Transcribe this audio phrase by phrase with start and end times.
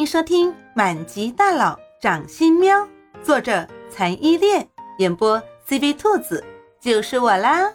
[0.00, 2.74] 迎收听《满级大佬掌心喵》，
[3.22, 4.66] 作者残依恋，
[4.96, 5.38] 演播
[5.68, 6.42] CV 兔子，
[6.80, 7.70] 就是我啦。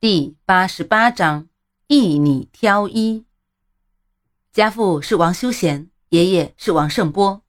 [0.00, 1.46] 第八十八章，
[1.86, 3.24] 一女挑一。
[4.52, 7.42] 家父是王修贤，爷爷是王胜波。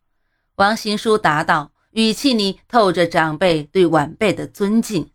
[0.58, 5.12] 王行书答道，语气里透着长辈对晚辈的尊敬。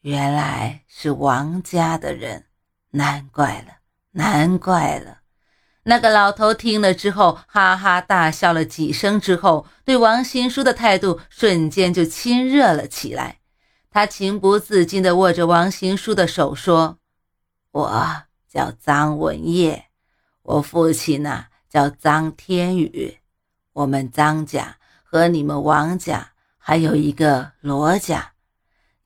[0.00, 2.46] 原来是王家的人，
[2.92, 3.81] 难怪了。
[4.14, 5.20] 难怪了，
[5.84, 13.38] 那个老头听了之后，哈哈大笑了几声，之后对王新书的态度瞬间就亲热了起来。
[13.90, 16.98] 他情不自禁地握着王新书的手说
[17.72, 19.86] ：“我叫张文业，
[20.42, 23.18] 我父亲呢叫张天宇，
[23.72, 28.32] 我们张家和你们王家还有一个罗家，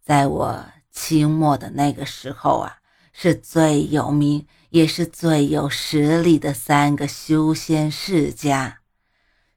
[0.03, 2.79] 在我清末的那个时候啊，
[3.13, 8.81] 是最有名。”也是最有实力的三个修仙世家，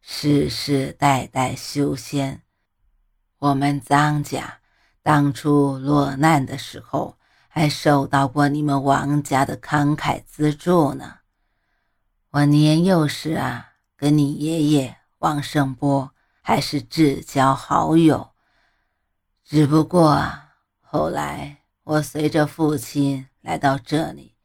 [0.02, 2.44] 世世代代修仙。
[3.40, 4.60] 我们张家
[5.02, 11.20] 当初落难的时候，还受到过你们王家的慷慨资助呢。
[12.32, 18.32] 我年幼时啊，跟你爷爷王胜波还是至交好友。
[19.44, 20.32] 只不过
[20.80, 24.36] 后来我随着父亲来到这里。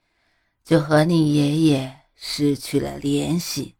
[0.64, 3.74] 就和你爷爷失去了联系，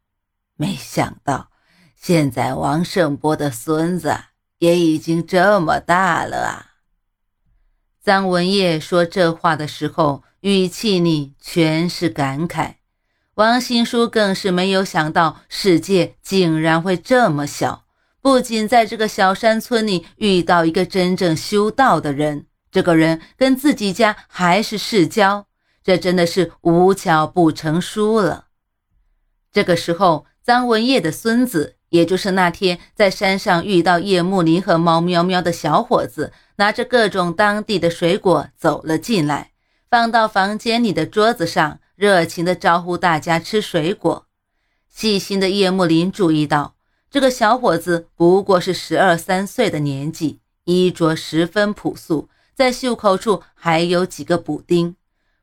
[0.57, 1.51] 没想到
[1.97, 4.15] 现在王胜波的孙子
[4.59, 6.71] 也已经这么大了啊！
[8.03, 12.75] 张文业说这话的时候，语气里全是感慨。
[13.37, 17.87] 王新书更是没有想到，世界竟然会这么小，
[18.21, 25.47] 不仅在这个小山村里遇到一个真正修道的人，这个人跟自己家还是世交。
[25.85, 28.47] 这真的是无巧不成书了。
[29.53, 39.53] 这个时候，张文业的孙子，也就是那天在山上遇到叶慕林和猫喵喵的小伙子，拿着各种当地的水果走了进来，
[39.91, 44.27] 放到房间里的桌子上，热情地招呼大家吃水果。
[44.89, 46.77] 细心的叶慕林注意到，
[47.11, 54.97] 这个小伙子不过是十二三岁的年纪，衣着十分朴素，在袖口处还有几个补丁。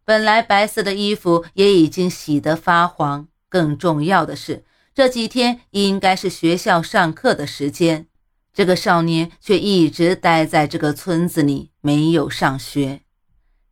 [0.03, 3.27] 本来白色的衣服也已经洗得发黄。
[3.47, 4.63] 更重要的是，
[4.95, 8.07] 这几天应该是学校上课的时间，
[8.53, 13.01] 这个少年却一直待在这个村子里，没有上学。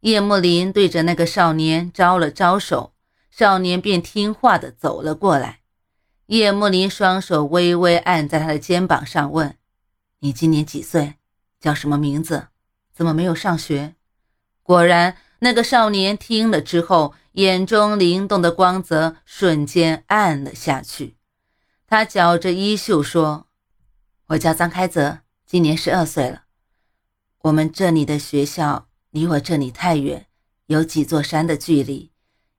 [0.02, 2.94] 叶慕林对着那个少年招了招手，
[3.32, 5.62] 少年便听话的走了过来。
[6.28, 9.56] 叶慕林双手微微按在他的肩膀上，问
[10.20, 11.16] ：“你今年几岁？
[11.60, 12.48] 叫什么名字？
[12.94, 13.96] 怎么没有上学？”
[14.62, 15.16] 果然。
[15.40, 21.16] 那个少年听了之后，眼中灵动的光泽瞬间暗了下去。
[21.88, 23.48] 他绞着衣袖说
[24.28, 26.44] ：“我叫张开泽，今年十二岁了。
[27.44, 30.28] 我们这里的学校离我这里太远，
[30.66, 32.12] 有几座山的距离。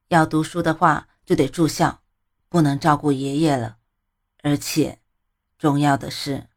[0.09, 2.01] 要读书的话，就得住校，
[2.49, 3.77] 不能照顾爷爷了。
[4.43, 5.01] 而且，
[5.59, 6.49] 重要的是，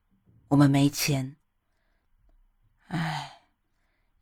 [0.48, 1.36] 我们没钱。
[2.88, 3.32] 唉。”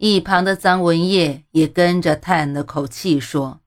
[0.04, 3.62] 一旁的张文业也跟着叹了口气，说：“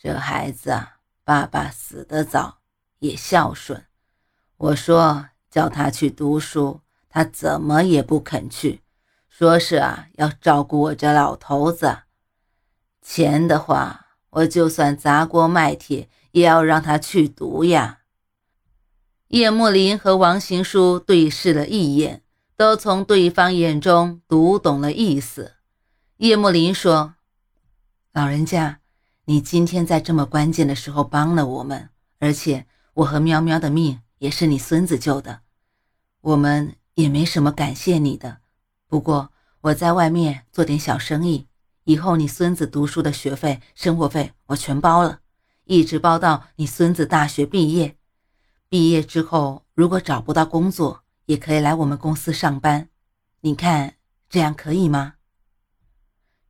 [0.00, 2.60] 这孩子啊，爸爸死得早，
[3.00, 3.84] 也孝顺。
[4.56, 6.80] 我说叫他去读书，
[7.10, 8.80] 他怎么也不肯去，
[9.28, 11.98] 说是啊，要照顾我这老头子。
[13.02, 17.98] 钱的话，我就算砸锅卖铁，也要让他去读呀。”
[19.28, 22.22] 叶慕林和王行书对视了一眼。
[22.56, 25.54] 都从对方眼中读懂了意思。
[26.18, 27.14] 叶慕林说
[28.12, 28.80] ：“老人家，
[29.24, 35.40] 你今天在这么关键的时候帮了我们，而且我和喵喵的命也是你孙子救的，
[36.20, 38.38] 我们也没什么感谢你的。
[38.86, 39.32] 不过
[39.62, 41.48] 我在外面做点小生意，
[41.84, 45.20] 以后你孙子读书的学费、生活费我全包了，
[45.64, 47.96] 一直包到你孙子大学毕业。
[48.68, 52.88] 毕业之后，如果找不到工作，也可以来我们公司上班，
[53.40, 53.94] 你看
[54.28, 55.14] 这样可以吗？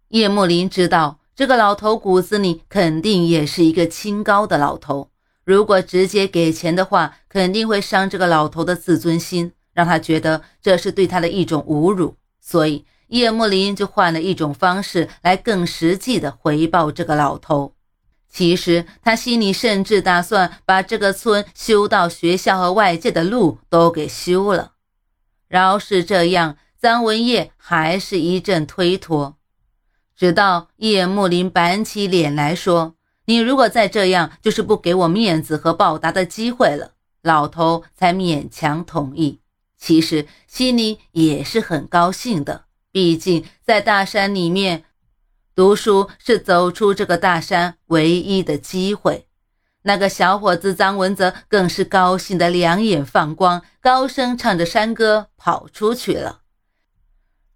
[0.08, 5.10] 叶慕林知道这个老头骨子里肯定也是一个清高的老头，
[5.44, 12.16] 如果直接给钱的话，肯定会伤这个老头的自尊心，让他觉得这是对他的一种侮辱。
[12.40, 17.74] 所以叶慕林就换了一种方式来更实际的回报这个老头。
[18.32, 24.72] 其实他心里甚至打算把这个村修到学校和外界的路都给修了。
[25.48, 29.36] 饶是这样，张文业还是一阵推脱。
[30.16, 32.94] 直到叶慕林板起脸来说
[33.26, 36.92] ：“你如果再这样，就是不给我面子和报答的机会了。
[37.20, 39.40] 老头才勉强同意，
[39.76, 42.64] 其实心里也是很高兴的。
[42.90, 44.84] 毕竟在大山里面
[45.54, 49.26] 读书是走出这个大山唯一的机会。
[49.82, 56.42] 那个小伙子张文泽更是高兴的两眼放光，高声唱着山歌跑出去了。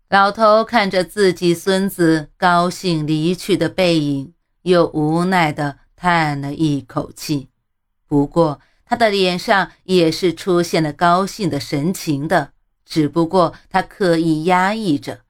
[0.08, 7.48] 老头看着自己孙子高兴离去的背影，又无奈的叹了一口气。
[8.06, 12.52] 不过，他的脸上也是出现了高兴的神情的，
[12.84, 15.20] 只不过他刻意压抑着。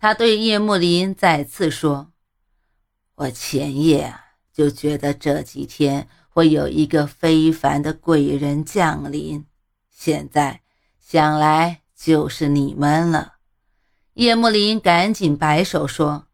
[0.00, 2.12] 他对叶慕林再次说
[3.16, 9.44] ：“我前夜啊，就觉得这几天会有一个非凡的贵人降临，
[9.90, 10.62] 现在
[10.98, 13.34] 想来就是你们了。”
[14.14, 16.28] 叶慕林赶紧摆手说：“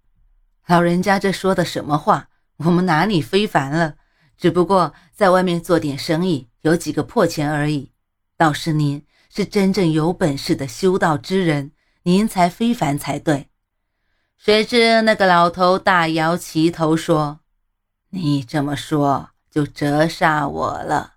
[0.68, 2.28] 老人家这说的什么话？
[2.58, 3.96] 我们哪里非凡了？
[4.38, 7.92] 只不过在外面做点生意。”有几个破钱而已，
[8.36, 11.72] 倒是您是真正有本事的修道之人，
[12.04, 13.50] 您才非凡才对。
[14.38, 17.41] 谁知那个老头大摇其头说
[18.11, 21.15] ：“你这么说就折煞我了。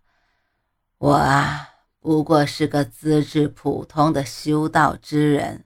[0.97, 1.69] 我啊，
[1.99, 5.65] 不过是个资质普通的修道之人，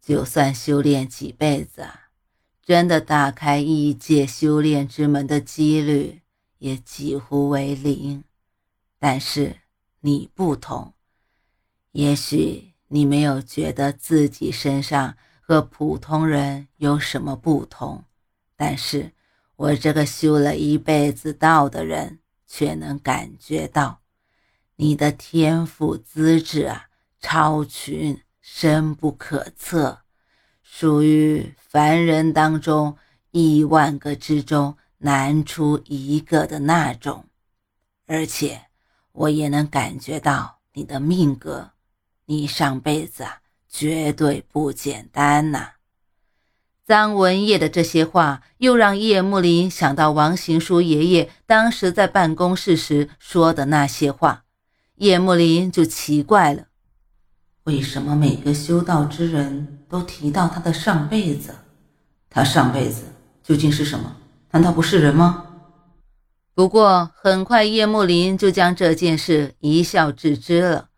[0.00, 1.86] 就算修炼几辈子，
[2.62, 6.22] 真的打开异界修炼之门的几率
[6.58, 8.22] 也几乎为零。”
[8.98, 9.56] 但是
[10.00, 10.94] 你不同，
[11.92, 15.16] 也许你没有觉得自己身上
[15.48, 18.02] 和普通人有什么不同，
[18.56, 19.12] 但是
[19.54, 24.00] 我这个修了一辈子道的人却能感觉到，
[24.74, 26.88] 你的天赋资质啊，
[27.20, 30.00] 超群，深不可测，
[30.64, 32.96] 属于凡人当中
[33.30, 37.26] 亿万个之中难出一个的那种，
[38.06, 38.62] 而且。
[39.12, 41.70] 我也能感觉到你的命格，
[42.26, 43.40] 你上辈子啊
[43.78, 45.72] 绝对不简单呐！
[46.86, 54.44] 张文业的这些话，又让叶慕林想到王行书爷爷当时在办公室时说的那些话。
[54.94, 56.68] 叶慕林就奇怪了：
[57.64, 61.54] 为什么每个修道之人都提到他的上辈子？
[62.30, 63.02] 他上辈子
[63.42, 64.16] 究竟是什么？
[64.52, 65.44] 难道不是人吗？
[66.54, 70.88] 不过，很快叶慕林就将这件事一笑置之了。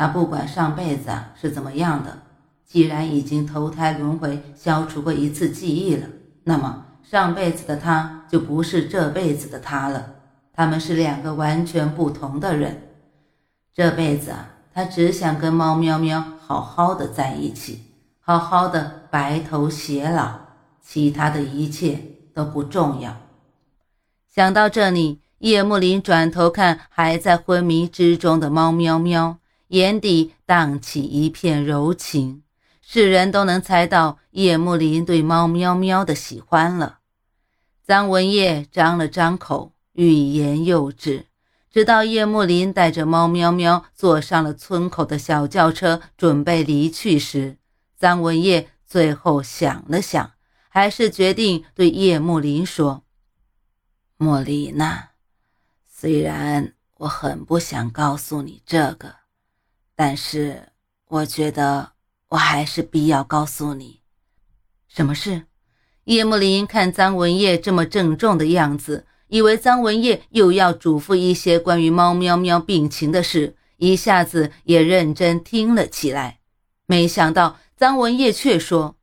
[0.00, 2.20] 他不管上辈子是怎么样的，
[2.64, 6.06] 既然已经投胎轮回，消除过一次记忆了，
[6.44, 10.14] 那么上辈子的他就不是这辈子的他了。
[10.54, 12.80] 他们是两个完全不同的人。
[13.74, 17.82] 这辈子啊，他只想跟猫喵喵好好的在一起，
[18.20, 20.30] 好好的白头偕老，
[20.80, 22.00] 其他的一切
[22.32, 23.14] 都不重要。
[24.34, 29.36] 想到这里，叶慕林转头看还在昏迷之中的猫喵喵，
[29.70, 32.42] 眼底荡起一片柔情。
[32.80, 36.98] 世人都能猜到叶慕林对猫喵喵的喜欢了。
[37.86, 41.26] 张文业张了张口，欲言又止，
[41.70, 47.58] 直到叶慕林带着猫喵喵坐上了村口的小轿车，准备离去时，
[47.96, 50.32] 张文业最后想了想，
[50.68, 53.04] 还是决定对叶慕林说。
[54.16, 55.10] 莫莉娜，
[55.88, 59.14] 虽然我很不想告诉你这个，
[60.02, 60.70] 但是
[61.08, 61.92] 我觉得
[62.28, 64.00] 我还是必要告诉你。
[64.88, 65.42] 什么事？
[66.04, 76.38] 叶慕林看张文业这么郑重的样子，以为张文业又要嘱咐一些关于猫喵喵病情的事，一下子也认真听了起来。
[76.86, 78.96] 没想到张文业却说：“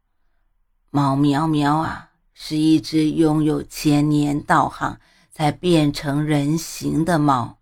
[0.89, 4.99] 猫喵喵啊。”是一只拥有千年道行
[5.31, 7.56] 才变成人形的猫。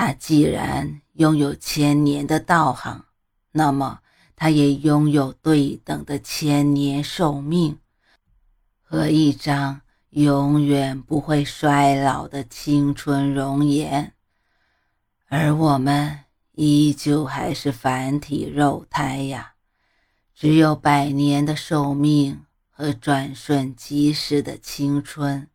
[0.00, 3.06] 他既然拥有千年的道行，
[3.50, 3.98] 那么
[4.36, 7.80] 他也拥有对等的千年寿命
[8.80, 14.14] 和一张永远不会衰老的青春容颜。
[15.26, 16.20] 而我们
[16.52, 19.54] 依旧还是凡体肉胎呀，
[20.32, 22.44] 只有百年的寿命。
[22.70, 25.48] 和转瞬即逝的青春，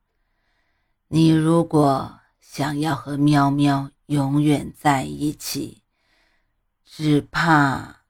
[1.07, 5.83] 你如果想要和喵喵永远在一起，
[6.86, 8.01] 只怕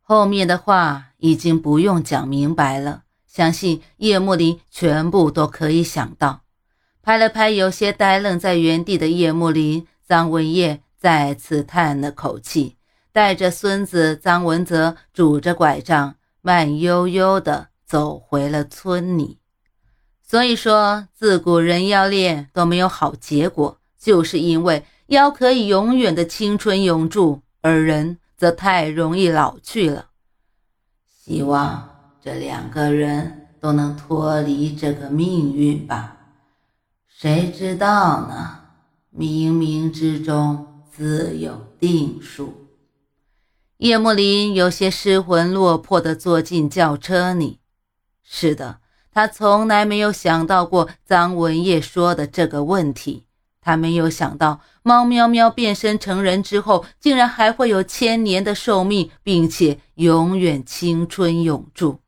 [0.00, 3.04] 后面的话已经不用讲明白了。
[3.26, 6.42] 相信叶慕林全部都可以想到。
[7.02, 12.76] 拍了拍有些呆愣在原地的叶慕林，张文业再次叹了口气，
[13.12, 17.68] 带着孙子张文泽拄着拐杖，慢悠悠的。
[17.86, 19.38] 走回了村里。
[20.20, 30.06] 所以说，自古人妖恋都没有好结果，就是因为妖可以永远的青春永驻，而人则太容易老去了。
[31.06, 36.16] 希望这两个人都能脱离这个命运吧。
[37.06, 38.60] 谁知道呢？
[39.16, 42.68] 冥冥之中自有定数。
[43.78, 47.60] 叶幕林有些失魂落魄地坐进轿车里。
[48.22, 48.80] 是的。
[49.12, 53.26] 他从来没有想到过张文业说的这个问题。
[53.64, 62.00] 他没有想到猫喵喵变身成人之后，竟然还会有千年的寿命，并且永远青春永驻。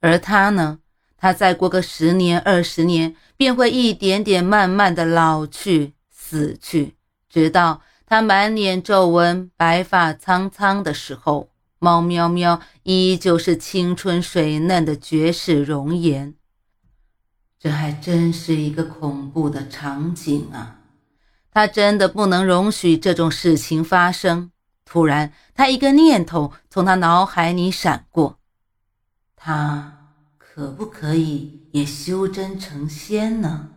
[0.00, 0.78] 而他呢？
[1.18, 6.94] 他再过个十年、二十年，便会一点点慢慢的老去、死去，
[7.28, 11.48] 直到他满脸皱纹、白发苍苍的时候。
[11.78, 16.34] 猫喵喵依旧是青春水嫩的绝世容颜，
[17.66, 20.78] 这还真是一个恐怖的场景啊！
[21.50, 24.52] 他真的不能容许这种事情发生。
[24.84, 28.38] 突然，他一个念头从他脑海里闪过：
[29.34, 33.70] 他可不可以也修真成仙呢？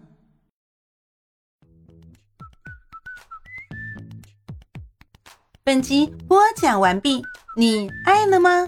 [5.64, 7.24] 本集播讲完毕。
[7.58, 8.68] 你爱了吗？